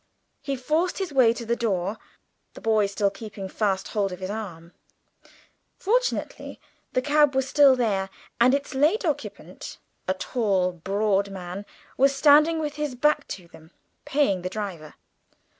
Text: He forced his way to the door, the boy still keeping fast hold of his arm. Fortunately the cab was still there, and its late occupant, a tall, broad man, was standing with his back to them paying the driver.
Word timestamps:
He 0.41 0.55
forced 0.55 0.97
his 0.97 1.13
way 1.13 1.31
to 1.31 1.45
the 1.45 1.55
door, 1.55 1.99
the 2.55 2.59
boy 2.61 2.87
still 2.87 3.11
keeping 3.11 3.47
fast 3.47 3.89
hold 3.89 4.11
of 4.11 4.17
his 4.19 4.31
arm. 4.31 4.73
Fortunately 5.77 6.59
the 6.91 7.03
cab 7.03 7.35
was 7.35 7.47
still 7.47 7.75
there, 7.75 8.09
and 8.39 8.55
its 8.55 8.73
late 8.73 9.05
occupant, 9.05 9.77
a 10.07 10.15
tall, 10.15 10.71
broad 10.71 11.29
man, 11.29 11.67
was 11.97 12.15
standing 12.15 12.57
with 12.57 12.77
his 12.77 12.95
back 12.95 13.27
to 13.27 13.47
them 13.49 13.69
paying 14.03 14.41
the 14.41 14.49
driver. 14.49 14.95